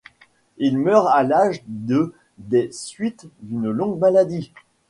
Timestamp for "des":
2.39-2.69